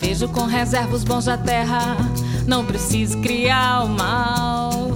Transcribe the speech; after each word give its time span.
Vejo 0.00 0.28
com 0.28 0.44
reserva 0.44 0.94
os 0.94 1.04
bons 1.04 1.24
da 1.24 1.36
terra. 1.36 1.96
Não 2.46 2.64
preciso 2.64 3.18
criar 3.18 3.84
o 3.84 3.88
mal, 3.88 4.90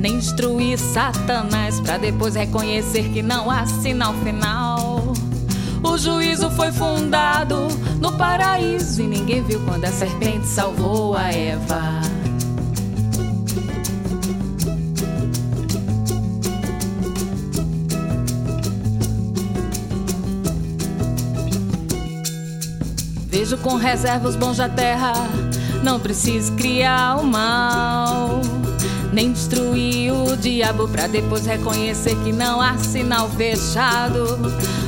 nem 0.00 0.18
destruir 0.18 0.76
Satanás, 0.76 1.78
pra 1.78 1.98
depois 1.98 2.34
reconhecer 2.34 3.10
que 3.10 3.22
não 3.22 3.50
há 3.50 3.64
sinal 3.64 4.12
final. 4.24 5.12
O 5.84 5.96
juízo 5.96 6.50
foi 6.50 6.72
fundado 6.72 7.68
no 8.00 8.10
paraíso 8.12 9.02
e 9.02 9.06
ninguém 9.06 9.44
viu 9.44 9.60
quando 9.60 9.84
a 9.84 9.92
serpente 9.92 10.46
salvou 10.46 11.16
a 11.16 11.30
Eva. 11.30 12.13
Vejo 23.36 23.58
com 23.58 23.74
reserva 23.74 24.28
os 24.28 24.36
bons 24.36 24.58
da 24.58 24.68
terra. 24.68 25.12
Não 25.82 25.98
preciso 25.98 26.52
criar 26.52 27.16
o 27.16 27.24
mal, 27.24 28.40
nem 29.12 29.32
destruir 29.32 30.12
o 30.12 30.36
diabo 30.36 30.86
pra 30.86 31.08
depois 31.08 31.44
reconhecer 31.44 32.14
que 32.22 32.30
não 32.30 32.60
há 32.60 32.78
sinal 32.78 33.28
fechado. 33.30 34.38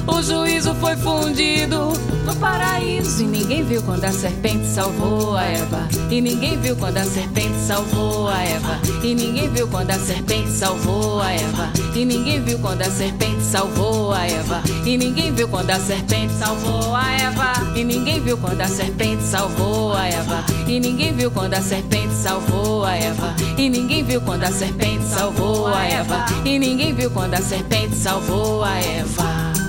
O 0.07 0.23
juízo 0.23 0.77
foi 0.77 0.95
fundido 0.95 1.93
no 2.27 2.35
paraíso 2.37 3.23
e 3.23 3.27
ninguém 3.27 3.63
viu 3.63 3.81
quando 3.83 4.05
a 4.05 4.11
serpente 4.11 4.67
salvou 4.67 5.37
a 5.37 5.45
Eva. 5.45 5.89
E 6.11 6.21
ninguém 6.21 6.59
viu 6.59 6.77
quando 6.77 6.99
a 6.99 7.05
serpente 7.05 7.59
salvou 7.65 8.29
a 8.29 8.43
Eva. 8.43 8.81
E 9.03 9.15
ninguém 9.15 9.49
viu 9.49 9.69
quando 9.69 9.93
a 9.93 9.99
serpente 9.99 10.51
salvou 10.51 11.21
a 11.21 11.33
Eva. 11.33 11.73
E 11.95 12.05
ninguém 12.05 12.43
viu 12.43 12.59
quando 12.59 12.83
a 12.83 12.91
serpente 12.91 13.43
salvou 13.43 14.13
a 14.13 14.27
Eva. 14.27 14.63
E 14.85 14.97
ninguém 14.97 15.33
viu 15.33 15.49
quando 15.49 15.71
a 15.71 15.79
serpente 15.79 16.33
salvou 16.33 16.95
a 16.97 17.13
Eva. 17.13 17.53
E 17.77 17.85
ninguém 17.85 18.21
viu 18.21 18.37
quando 18.37 18.61
a 18.61 18.69
serpente 18.69 19.23
salvou 19.23 19.95
a 19.95 20.07
Eva. 20.09 20.45
E 20.67 20.81
ninguém 20.81 21.15
viu 21.15 21.31
quando 21.31 21.55
a 21.55 21.63
serpente 21.63 22.15
salvou 22.15 22.85
a 22.85 22.97
Eva. 22.97 23.37
E 23.57 23.71
ninguém 23.71 24.05
viu 24.05 24.21
quando 24.21 24.45
a 24.45 24.51
serpente 24.51 25.05
salvou 25.05 25.69
a 25.69 25.85
Eva. 25.85 26.27
E 26.45 26.59
ninguém 26.59 26.93
viu 26.93 27.11
quando 27.11 27.35
a 27.35 27.41
serpente 27.41 27.95
salvou 27.95 28.65
a 28.65 28.77
Eva. 28.79 29.66